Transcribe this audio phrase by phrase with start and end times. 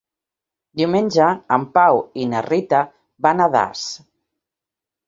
[0.81, 1.27] Diumenge
[1.57, 2.81] en Pau i na Rita
[3.29, 3.87] van a Das.